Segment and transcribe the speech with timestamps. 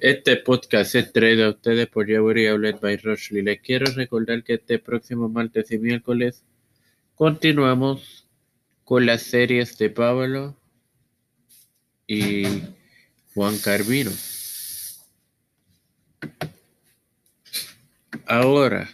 [0.00, 3.42] Este podcast es traído a ustedes por Jewelry Outlet by Rochley.
[3.42, 6.44] Les quiero recordar que este próximo martes y miércoles
[7.14, 8.28] continuamos
[8.84, 10.56] con las series de Pablo
[12.06, 12.44] y
[13.34, 14.12] Juan Carvino.
[18.26, 18.88] Ahora,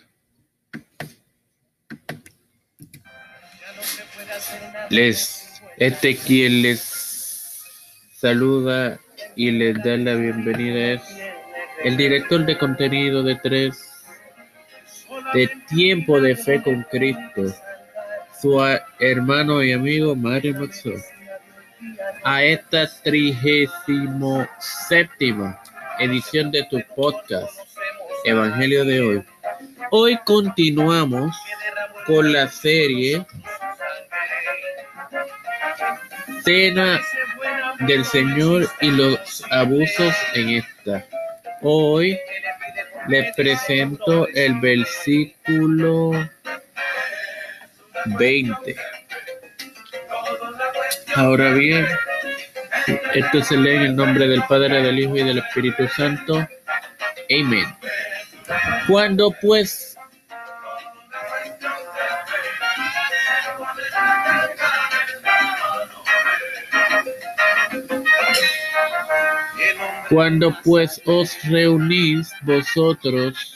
[4.89, 6.80] les, este quien les
[8.15, 8.99] saluda
[9.39, 11.02] y les da la bienvenida es
[11.85, 13.89] el director de contenido de tres
[15.32, 17.54] de Tiempo de Fe con Cristo,
[18.43, 18.61] su
[18.99, 20.90] hermano y amigo Mario Maxo,
[22.25, 24.44] a esta trigésimo
[24.89, 25.63] séptima
[26.00, 27.61] edición de tu podcast,
[28.25, 29.25] Evangelio de hoy.
[29.93, 31.32] Hoy continuamos
[32.06, 33.25] con la serie
[36.44, 37.00] Cena
[37.81, 41.05] del Señor y los abusos en esta.
[41.62, 42.19] Hoy
[43.09, 46.12] les presento el versículo
[48.06, 48.77] 20.
[51.14, 51.86] Ahora bien,
[53.14, 56.47] esto se lee en el nombre del Padre, del Hijo y del Espíritu Santo.
[57.30, 57.67] Amén.
[58.86, 59.98] Cuando pues
[70.09, 73.55] Cuando pues os reunís vosotros,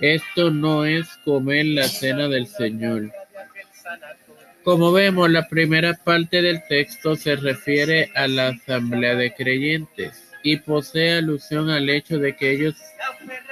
[0.00, 3.12] esto no es comer la cena del Señor.
[4.62, 10.56] Como vemos, la primera parte del texto se refiere a la asamblea de creyentes y
[10.56, 12.74] posee alusión al hecho de que ellos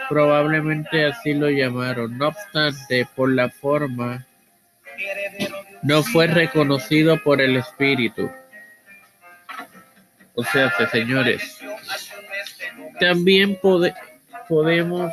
[0.09, 2.17] probablemente así lo llamaron.
[2.19, 4.27] No obstante, por la forma,
[5.83, 8.31] no fue reconocido por el Espíritu.
[10.39, 11.59] O sea, señores,
[13.01, 13.59] también
[14.49, 15.13] podemos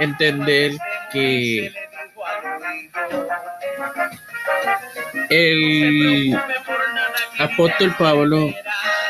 [0.00, 0.72] entender
[1.12, 1.72] que
[5.30, 6.36] el
[7.38, 8.52] apóstol Pablo,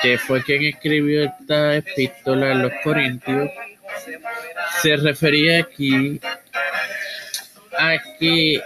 [0.02, 3.50] que fue quien escribió esta epístola a los Corintios,
[4.82, 6.20] se refería aquí
[7.78, 8.60] a que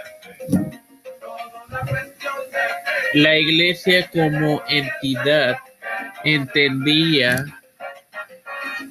[3.13, 5.55] la iglesia como entidad
[6.23, 7.45] entendía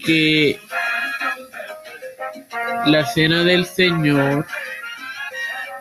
[0.04, 0.58] que
[2.86, 4.46] la cena del Señor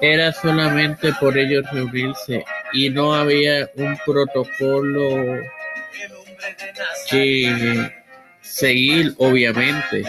[0.02, 5.42] era solamente por ellos reunirse y no había un protocolo
[7.10, 7.92] que
[8.42, 10.04] seguir, obviamente.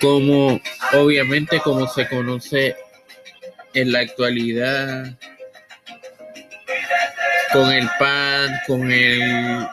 [0.00, 0.60] Como
[0.92, 2.76] obviamente como se conoce
[3.74, 5.16] en la actualidad
[7.52, 9.66] con el pan, con el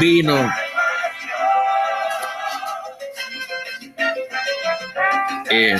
[0.00, 0.52] vino.
[5.50, 5.76] Eh,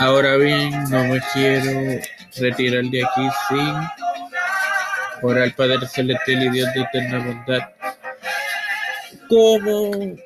[0.00, 2.00] ahora bien, no me quiero
[2.38, 3.74] retirar de aquí sin
[5.22, 7.68] orar al Padre Celestial y Dios de eterna bondad.
[9.28, 10.16] ¿Cómo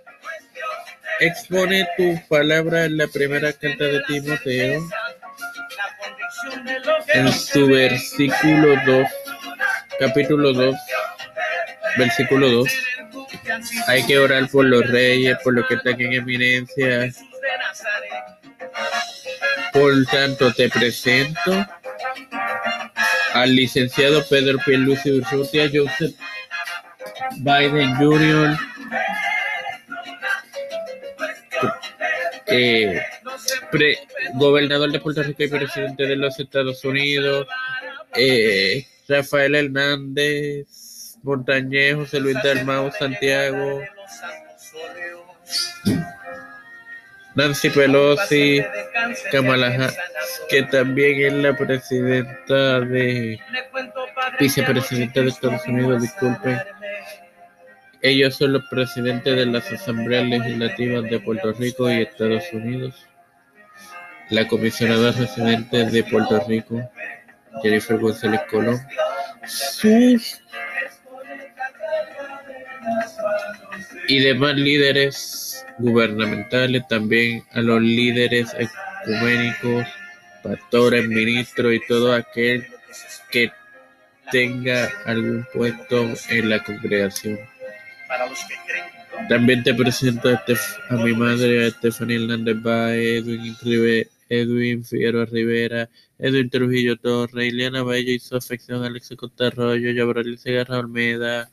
[1.20, 4.82] expone tu palabra en la primera carta de Timoteo?
[7.14, 9.08] En su versículo 2,
[9.98, 10.76] capítulo 2,
[11.98, 12.68] versículo 2.
[13.86, 17.12] Hay que orar por los reyes, por los que están en eminencia.
[19.72, 21.66] Por tanto, te presento
[23.34, 26.14] al licenciado Pedro Pierluisi Urrutia, Joseph
[27.38, 28.58] Biden Jr.,
[32.46, 33.00] eh,
[34.34, 37.46] gobernador de Puerto Rico y presidente de los Estados Unidos,
[38.14, 43.80] eh, Rafael Hernández, Montañez, José Luis Dalmau, Santiago,
[47.34, 48.62] Nancy Pelosi,
[49.30, 49.92] Kamala
[50.48, 53.40] que también es la presidenta de
[54.38, 56.58] vicepresidenta de Estados Unidos, disculpen.
[58.02, 63.09] Ellos son los presidentes de las asambleas legislativas de Puerto Rico y Estados Unidos
[64.30, 66.80] la comisionada residente de Puerto Rico,
[67.62, 68.80] Jennifer González Colón,
[69.46, 70.40] sus
[74.08, 79.86] y demás líderes gubernamentales, también a los líderes ecuménicos,
[80.42, 82.66] pastores, ministros y todo aquel
[83.30, 83.52] que
[84.30, 87.38] tenga algún puesto en la congregación.
[89.28, 93.56] También te presento a, mi madre, a Stephanie Hernández Baez, Edwin
[94.28, 100.36] Edwin Figueroa Rivera, Edwin Trujillo Torre, Ileana Bello y su afección, Alex Costa Arroyo, Yabrali
[100.36, 101.50] Segarra Olmeda.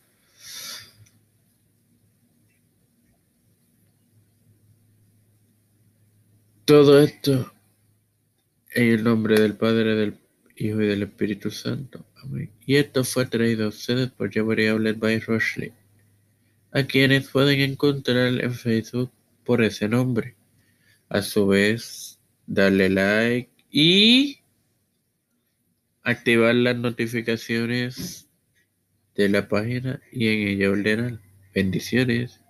[6.66, 7.52] Todo esto
[8.72, 10.18] en el nombre del Padre, del
[10.56, 12.06] Hijo y del Espíritu Santo.
[12.22, 12.52] Amén.
[12.66, 15.72] Y esto fue traído a ustedes por Jabari Outlet by Rochley,
[16.72, 19.12] a quienes pueden encontrar en Facebook
[19.44, 20.36] por ese nombre.
[21.10, 24.40] A su vez, darle like y
[26.04, 28.30] activar las notificaciones
[29.16, 31.20] de la página y en ella ordenar.
[31.54, 32.42] Bendiciones.